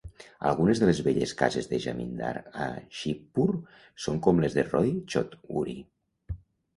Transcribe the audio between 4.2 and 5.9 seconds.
com les de Roy Choudhury.